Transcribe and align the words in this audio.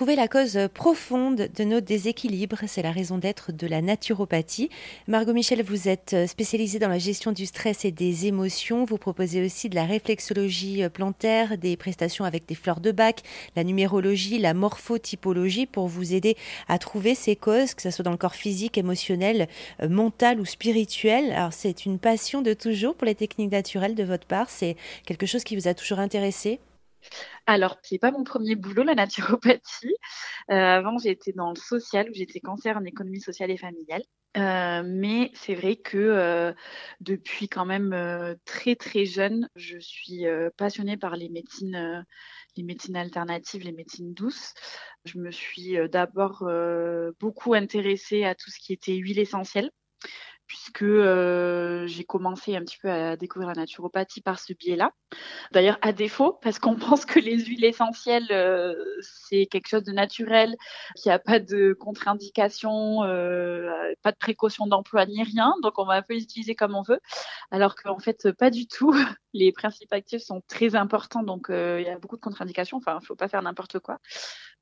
trouver 0.00 0.16
la 0.16 0.28
cause 0.28 0.58
profonde 0.72 1.50
de 1.54 1.64
nos 1.64 1.82
déséquilibres. 1.82 2.62
C'est 2.66 2.80
la 2.80 2.90
raison 2.90 3.18
d'être 3.18 3.52
de 3.52 3.66
la 3.66 3.82
naturopathie. 3.82 4.70
Margot 5.08 5.34
Michel, 5.34 5.62
vous 5.62 5.90
êtes 5.90 6.16
spécialisée 6.26 6.78
dans 6.78 6.88
la 6.88 6.98
gestion 6.98 7.32
du 7.32 7.44
stress 7.44 7.84
et 7.84 7.92
des 7.92 8.24
émotions. 8.24 8.86
Vous 8.86 8.96
proposez 8.96 9.44
aussi 9.44 9.68
de 9.68 9.74
la 9.74 9.84
réflexologie 9.84 10.88
plantaire, 10.88 11.58
des 11.58 11.76
prestations 11.76 12.24
avec 12.24 12.48
des 12.48 12.54
fleurs 12.54 12.80
de 12.80 12.92
bac, 12.92 13.20
la 13.56 13.62
numérologie, 13.62 14.38
la 14.38 14.54
morphotypologie 14.54 15.66
pour 15.66 15.86
vous 15.86 16.14
aider 16.14 16.34
à 16.66 16.78
trouver 16.78 17.14
ces 17.14 17.36
causes, 17.36 17.74
que 17.74 17.82
ce 17.82 17.90
soit 17.90 18.02
dans 18.02 18.10
le 18.10 18.16
corps 18.16 18.36
physique, 18.36 18.78
émotionnel, 18.78 19.48
euh, 19.82 19.90
mental 19.90 20.40
ou 20.40 20.46
spirituel. 20.46 21.30
Alors 21.32 21.52
c'est 21.52 21.84
une 21.84 21.98
passion 21.98 22.40
de 22.40 22.54
toujours 22.54 22.94
pour 22.94 23.04
les 23.04 23.14
techniques 23.14 23.52
naturelles 23.52 23.96
de 23.96 24.04
votre 24.04 24.26
part. 24.26 24.48
C'est 24.48 24.78
quelque 25.04 25.26
chose 25.26 25.44
qui 25.44 25.56
vous 25.56 25.68
a 25.68 25.74
toujours 25.74 25.98
intéressé 25.98 26.58
alors, 27.46 27.78
c'est 27.82 27.98
pas 27.98 28.10
mon 28.10 28.24
premier 28.24 28.54
boulot, 28.54 28.82
la 28.82 28.94
naturopathie. 28.94 29.94
Euh, 30.50 30.54
avant, 30.54 30.98
j'étais 30.98 31.32
dans 31.32 31.50
le 31.50 31.56
social, 31.56 32.08
où 32.10 32.14
j'étais 32.14 32.40
cancer 32.40 32.76
en 32.76 32.84
économie 32.84 33.20
sociale 33.20 33.50
et 33.50 33.56
familiale. 33.56 34.02
Euh, 34.36 34.84
mais 34.86 35.32
c'est 35.34 35.56
vrai 35.56 35.74
que 35.74 35.98
euh, 35.98 36.52
depuis 37.00 37.48
quand 37.48 37.66
même 37.66 38.36
très 38.44 38.76
très 38.76 39.04
jeune, 39.04 39.48
je 39.56 39.78
suis 39.78 40.24
passionnée 40.56 40.96
par 40.96 41.16
les 41.16 41.28
médecines, 41.28 42.06
les 42.56 42.62
médecines 42.62 42.96
alternatives, 42.96 43.64
les 43.64 43.72
médecines 43.72 44.14
douces. 44.14 44.54
Je 45.04 45.18
me 45.18 45.32
suis 45.32 45.76
d'abord 45.88 46.48
beaucoup 47.18 47.54
intéressée 47.54 48.24
à 48.24 48.36
tout 48.36 48.50
ce 48.50 48.60
qui 48.60 48.72
était 48.72 48.94
huile 48.94 49.18
essentielle 49.18 49.70
puisque 50.50 50.82
euh, 50.82 51.86
j'ai 51.86 52.02
commencé 52.02 52.56
un 52.56 52.62
petit 52.62 52.76
peu 52.76 52.90
à 52.90 53.16
découvrir 53.16 53.50
la 53.50 53.54
naturopathie 53.54 54.20
par 54.20 54.40
ce 54.40 54.52
biais-là. 54.52 54.90
D'ailleurs, 55.52 55.78
à 55.80 55.92
défaut, 55.92 56.40
parce 56.42 56.58
qu'on 56.58 56.74
pense 56.74 57.04
que 57.04 57.20
les 57.20 57.38
huiles 57.38 57.64
essentielles, 57.64 58.26
euh, 58.32 58.74
c'est 59.00 59.46
quelque 59.46 59.68
chose 59.68 59.84
de 59.84 59.92
naturel, 59.92 60.56
qu'il 60.96 61.08
n'y 61.08 61.14
a 61.14 61.20
pas 61.20 61.38
de 61.38 61.72
contre-indication, 61.72 63.04
euh, 63.04 63.70
pas 64.02 64.10
de 64.10 64.16
précaution 64.16 64.66
d'emploi 64.66 65.06
ni 65.06 65.22
rien, 65.22 65.54
donc 65.62 65.78
on 65.78 65.84
va 65.84 65.94
un 65.94 66.02
peu 66.02 66.14
les 66.14 66.22
utiliser 66.24 66.56
comme 66.56 66.74
on 66.74 66.82
veut, 66.82 66.98
alors 67.52 67.76
qu'en 67.76 68.00
fait, 68.00 68.32
pas 68.32 68.50
du 68.50 68.66
tout. 68.66 68.92
Les 69.32 69.52
principes 69.52 69.92
actifs 69.92 70.22
sont 70.22 70.42
très 70.48 70.74
importants, 70.74 71.22
donc 71.22 71.46
il 71.50 71.84
y 71.86 71.88
a 71.88 71.96
beaucoup 72.00 72.16
de 72.16 72.20
contre-indications, 72.20 72.78
enfin, 72.78 72.94
il 72.94 73.02
ne 73.02 73.06
faut 73.06 73.14
pas 73.14 73.28
faire 73.28 73.42
n'importe 73.42 73.78
quoi. 73.78 73.98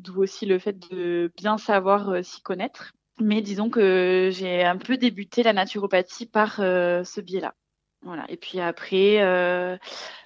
D'où 0.00 0.20
aussi 0.20 0.46
le 0.46 0.58
fait 0.58 0.76
de 0.90 1.32
bien 1.36 1.56
savoir 1.56 2.24
s'y 2.24 2.42
connaître. 2.42 2.92
Mais 3.18 3.40
disons 3.40 3.70
que 3.70 4.30
j'ai 4.32 4.62
un 4.62 4.76
peu 4.76 4.96
débuté 4.98 5.42
la 5.42 5.52
naturopathie 5.54 6.26
par 6.26 6.60
euh, 6.60 7.02
ce 7.04 7.20
biais-là. 7.20 7.54
Voilà. 8.02 8.24
Et 8.28 8.36
puis 8.36 8.60
après, 8.60 9.22
euh, 9.22 9.78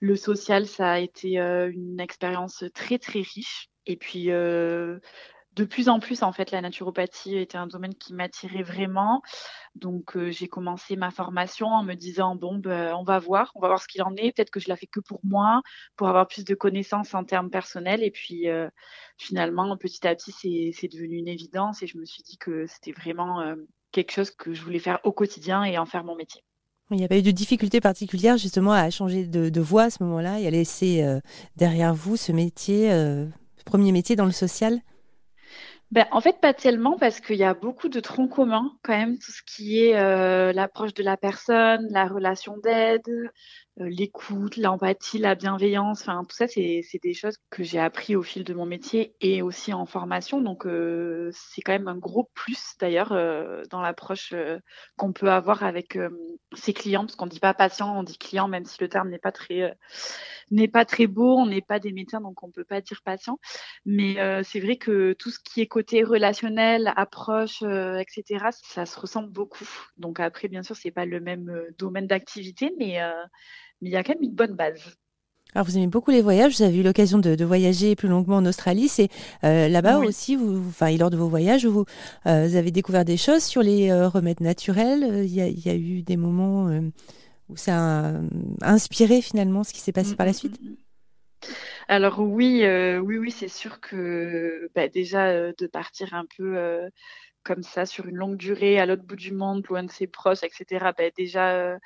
le 0.00 0.16
social, 0.16 0.66
ça 0.66 0.92
a 0.92 0.98
été 1.00 1.40
euh, 1.40 1.70
une 1.72 2.00
expérience 2.00 2.64
très 2.74 2.98
très 2.98 3.20
riche. 3.20 3.68
Et 3.86 3.96
puis 3.96 4.30
de 5.56 5.64
plus 5.64 5.88
en 5.88 6.00
plus, 6.00 6.22
en 6.22 6.32
fait, 6.32 6.50
la 6.50 6.60
naturopathie 6.60 7.36
était 7.36 7.56
un 7.56 7.66
domaine 7.66 7.94
qui 7.94 8.12
m'attirait 8.12 8.62
vraiment. 8.62 9.22
Donc, 9.74 10.14
euh, 10.14 10.30
j'ai 10.30 10.48
commencé 10.48 10.96
ma 10.96 11.10
formation 11.10 11.68
en 11.68 11.82
me 11.82 11.94
disant 11.94 12.36
bon, 12.36 12.58
ben, 12.58 12.94
on 12.94 13.04
va 13.04 13.18
voir, 13.18 13.52
on 13.54 13.60
va 13.60 13.68
voir 13.68 13.80
ce 13.80 13.88
qu'il 13.88 14.02
en 14.02 14.14
est. 14.16 14.32
Peut-être 14.36 14.50
que 14.50 14.60
je 14.60 14.68
la 14.68 14.76
fais 14.76 14.86
que 14.86 15.00
pour 15.00 15.20
moi, 15.24 15.62
pour 15.96 16.08
avoir 16.08 16.28
plus 16.28 16.44
de 16.44 16.54
connaissances 16.54 17.14
en 17.14 17.24
termes 17.24 17.48
personnels. 17.48 18.02
Et 18.02 18.10
puis, 18.10 18.50
euh, 18.50 18.68
finalement, 19.16 19.74
petit 19.78 20.06
à 20.06 20.14
petit, 20.14 20.72
c'est 20.74 20.88
devenu 20.88 21.16
une 21.16 21.28
évidence. 21.28 21.82
Et 21.82 21.86
je 21.86 21.96
me 21.96 22.04
suis 22.04 22.22
dit 22.22 22.36
que 22.36 22.66
c'était 22.66 22.92
vraiment 22.92 23.40
euh, 23.40 23.54
quelque 23.92 24.12
chose 24.12 24.30
que 24.30 24.52
je 24.52 24.62
voulais 24.62 24.78
faire 24.78 25.00
au 25.04 25.12
quotidien 25.12 25.64
et 25.64 25.78
en 25.78 25.86
faire 25.86 26.04
mon 26.04 26.16
métier. 26.16 26.42
Il 26.90 26.98
n'y 26.98 27.04
a 27.04 27.08
pas 27.08 27.18
eu 27.18 27.22
de 27.22 27.30
difficulté 27.30 27.80
particulière 27.80 28.36
justement 28.36 28.72
à 28.72 28.90
changer 28.90 29.26
de, 29.26 29.48
de 29.48 29.60
voie 29.60 29.84
à 29.84 29.90
ce 29.90 30.02
moment-là 30.04 30.38
et 30.38 30.46
à 30.46 30.50
laisser 30.50 31.04
derrière 31.56 31.92
vous 31.94 32.16
ce 32.16 32.30
métier, 32.30 32.90
premier 33.64 33.90
métier 33.90 34.14
dans 34.14 34.26
le 34.26 34.30
social? 34.30 34.80
Ben, 35.92 36.06
en 36.10 36.20
fait, 36.20 36.40
pas 36.40 36.52
tellement 36.52 36.98
parce 36.98 37.20
qu'il 37.20 37.36
y 37.36 37.44
a 37.44 37.54
beaucoup 37.54 37.88
de 37.88 38.00
troncs 38.00 38.30
communs 38.30 38.72
quand 38.82 38.96
même, 38.96 39.18
tout 39.18 39.30
ce 39.30 39.42
qui 39.46 39.80
est 39.80 39.96
euh, 39.96 40.52
l'approche 40.52 40.94
de 40.94 41.02
la 41.02 41.16
personne, 41.16 41.86
la 41.90 42.08
relation 42.08 42.58
d'aide, 42.58 43.08
euh, 43.80 43.90
l'écoute, 43.90 44.56
l'empathie, 44.56 45.18
la 45.18 45.34
bienveillance, 45.34 46.00
enfin 46.00 46.24
tout 46.24 46.34
ça, 46.34 46.48
c'est 46.48 46.82
des 47.02 47.12
choses 47.12 47.36
que 47.50 47.62
j'ai 47.62 47.78
appris 47.78 48.16
au 48.16 48.22
fil 48.22 48.42
de 48.42 48.54
mon 48.54 48.64
métier 48.64 49.14
et 49.20 49.42
aussi 49.42 49.74
en 49.74 49.84
formation. 49.84 50.40
Donc 50.40 50.64
euh, 50.66 51.30
c'est 51.34 51.60
quand 51.60 51.72
même 51.72 51.88
un 51.88 51.98
gros 51.98 52.30
plus 52.32 52.74
d'ailleurs 52.80 53.12
euh, 53.12 53.64
dans 53.70 53.82
l'approche 53.82 54.32
qu'on 54.96 55.12
peut 55.12 55.30
avoir 55.30 55.62
avec 55.62 55.98
ses 56.54 56.72
clients, 56.72 57.02
parce 57.04 57.16
qu'on 57.16 57.26
dit 57.26 57.40
pas 57.40 57.52
patient, 57.52 57.98
on 57.98 58.02
dit 58.02 58.16
client, 58.16 58.48
même 58.48 58.64
si 58.64 58.78
le 58.80 58.88
terme 58.88 59.10
n'est 59.10 59.18
pas 59.18 59.32
très 59.32 59.76
n'est 60.50 60.68
pas 60.68 60.84
très 60.86 61.06
beau, 61.06 61.36
on 61.38 61.46
n'est 61.46 61.60
pas 61.60 61.78
des 61.78 61.92
médecins, 61.92 62.20
donc 62.20 62.42
on 62.42 62.50
peut 62.50 62.64
pas 62.64 62.80
dire 62.80 63.02
patient. 63.04 63.38
Mais 63.84 64.16
c'est 64.44 64.60
vrai 64.60 64.76
que 64.76 65.12
tout 65.12 65.30
ce 65.30 65.38
qui 65.38 65.60
est 65.60 65.66
côté 65.76 66.02
relationnel, 66.02 66.92
approche, 66.96 67.62
etc., 67.62 68.46
ça 68.50 68.86
se 68.86 68.98
ressemble 68.98 69.30
beaucoup. 69.30 69.68
Donc 69.98 70.20
après, 70.20 70.48
bien 70.48 70.62
sûr, 70.62 70.74
c'est 70.74 70.90
pas 70.90 71.04
le 71.04 71.20
même 71.20 71.52
domaine 71.78 72.06
d'activité, 72.06 72.72
mais 72.78 72.98
mais 73.80 73.90
il 73.90 73.92
y 73.92 73.96
a 73.96 74.02
quand 74.02 74.14
même 74.14 74.22
une 74.22 74.34
bonne 74.34 74.54
base. 74.54 74.96
Alors 75.54 75.64
vous 75.66 75.76
aimez 75.76 75.86
beaucoup 75.86 76.10
les 76.10 76.20
voyages, 76.20 76.58
vous 76.58 76.64
avez 76.64 76.78
eu 76.78 76.82
l'occasion 76.82 77.18
de, 77.18 77.42
voyager 77.44 77.96
plus 77.96 78.08
longuement 78.08 78.36
en 78.36 78.46
Australie. 78.46 78.88
C'est 78.88 79.08
euh, 79.44 79.68
là-bas 79.68 79.98
aussi, 79.98 80.36
vous, 80.36 80.58
enfin, 80.68 80.94
lors 80.96 81.08
de 81.08 81.16
vos 81.16 81.28
voyages, 81.28 81.64
vous, 81.64 81.86
euh, 82.26 82.46
vous, 82.46 82.56
avez 82.56 82.70
découvert 82.70 83.04
des 83.04 83.16
choses 83.16 83.42
sur 83.42 83.62
les 83.62 83.90
euh, 83.90 84.08
remèdes 84.08 84.40
naturels. 84.40 85.24
Il 85.24 85.32
y, 85.32 85.40
a, 85.40 85.46
il 85.46 85.64
y, 85.64 85.70
a, 85.70 85.74
eu 85.74 86.02
des 86.02 86.16
moments 86.16 86.68
où 87.48 87.56
ça 87.56 88.10
a 88.10 88.20
inspiré 88.62 89.22
finalement 89.22 89.64
ce 89.64 89.72
qui 89.72 89.80
s'est 89.80 89.92
passé 89.92 90.14
par 90.14 90.26
la 90.26 90.34
suite? 90.34 90.60
Alors 91.88 92.18
oui, 92.20 92.64
oui, 93.00 93.18
oui, 93.18 93.30
c'est 93.30 93.48
sûr 93.48 93.80
que 93.80 94.68
bah, 94.74 94.88
déjà 94.88 95.52
de 95.52 95.66
partir 95.66 96.14
un 96.14 96.24
peu 96.36 96.90
comme 97.44 97.62
ça 97.62 97.86
sur 97.86 98.06
une 98.08 98.16
longue 98.16 98.36
durée 98.36 98.78
à 98.80 98.86
l'autre 98.86 99.04
bout 99.04 99.16
du 99.16 99.32
monde, 99.32 99.66
loin 99.68 99.84
de 99.84 99.90
ses 99.90 100.06
proches, 100.08 100.42
etc. 100.42 100.92
Bah, 100.92 101.10
déjà 101.16 101.78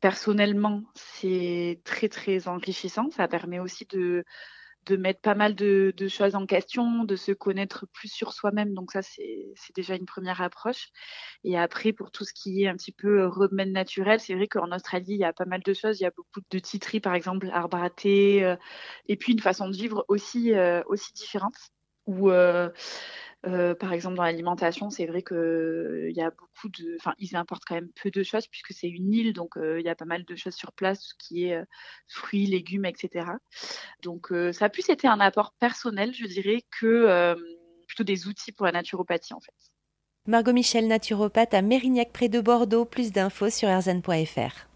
personnellement, 0.00 0.82
c'est 0.94 1.80
très 1.84 2.08
très 2.08 2.48
enrichissant. 2.48 3.10
Ça 3.10 3.28
permet 3.28 3.60
aussi 3.60 3.86
de, 3.86 4.24
de 4.86 4.96
mettre 4.96 5.20
pas 5.20 5.34
mal 5.34 5.54
de, 5.54 5.92
choses 6.08 6.34
en 6.34 6.46
question, 6.46 7.04
de 7.04 7.16
se 7.16 7.32
connaître 7.32 7.86
plus 7.92 8.08
sur 8.08 8.32
soi-même. 8.32 8.74
Donc 8.74 8.92
ça, 8.92 9.02
c'est 9.02 9.54
déjà 9.74 9.94
une 9.94 10.06
première 10.06 10.42
approche. 10.42 10.88
Et 11.44 11.58
après, 11.58 11.92
pour 11.92 12.10
tout 12.10 12.24
ce 12.24 12.32
qui 12.32 12.62
est 12.62 12.68
un 12.68 12.76
petit 12.76 12.92
peu 12.92 13.26
remède 13.26 13.70
naturel, 13.70 14.20
c'est 14.20 14.34
vrai 14.34 14.48
qu'en 14.48 14.70
Australie, 14.72 15.14
il 15.14 15.18
y 15.18 15.24
a 15.24 15.32
pas 15.32 15.44
mal 15.46 15.62
de 15.62 15.72
choses. 15.72 16.00
Il 16.00 16.04
y 16.04 16.06
a 16.06 16.12
beaucoup 16.16 16.40
de 16.50 16.58
titris, 16.58 17.00
par 17.00 17.14
exemple, 17.14 17.48
arbre 17.52 17.78
à 17.78 17.90
euh, 18.06 18.56
et 19.08 19.16
puis 19.16 19.32
une 19.32 19.40
façon 19.40 19.68
de 19.68 19.76
vivre 19.76 20.04
aussi, 20.08 20.54
euh, 20.54 20.82
aussi 20.86 21.12
différente. 21.14 21.54
Où 22.06 22.30
euh, 22.30 22.68
euh, 23.46 23.74
par 23.74 23.92
exemple, 23.92 24.16
dans 24.16 24.22
l'alimentation, 24.22 24.90
c'est 24.90 25.06
vrai 25.06 25.22
qu'il 25.22 25.36
euh, 25.36 26.10
y 26.12 26.22
a 26.22 26.30
beaucoup 26.30 26.68
de. 26.68 26.96
Enfin, 26.98 27.14
ils 27.18 27.36
importent 27.36 27.64
quand 27.66 27.74
même 27.74 27.90
peu 28.00 28.10
de 28.10 28.22
choses 28.22 28.46
puisque 28.46 28.72
c'est 28.72 28.88
une 28.88 29.12
île, 29.12 29.32
donc 29.32 29.56
euh, 29.56 29.80
il 29.80 29.86
y 29.86 29.88
a 29.88 29.94
pas 29.94 30.04
mal 30.04 30.24
de 30.24 30.36
choses 30.36 30.54
sur 30.54 30.72
place, 30.72 31.00
ce 31.00 31.14
qui 31.18 31.44
est 31.44 31.62
fruits, 32.08 32.46
légumes, 32.46 32.84
etc. 32.84 33.26
Donc, 34.02 34.32
ça 34.52 34.66
a 34.66 34.68
plus 34.68 34.88
été 34.88 35.06
un 35.08 35.20
apport 35.20 35.54
personnel, 35.58 36.14
je 36.14 36.26
dirais, 36.26 36.62
que 36.80 37.34
plutôt 37.86 38.04
des 38.04 38.26
outils 38.26 38.52
pour 38.52 38.66
la 38.66 38.72
naturopathie, 38.72 39.34
en 39.34 39.40
fait. 39.40 39.54
Margot 40.26 40.52
Michel, 40.52 40.88
naturopathe 40.88 41.52
à 41.52 41.62
Mérignac, 41.62 42.12
près 42.12 42.28
de 42.28 42.40
Bordeaux. 42.40 42.84
Plus 42.84 43.12
d'infos 43.12 43.50
sur 43.50 43.68
erzen.fr. 43.68 44.73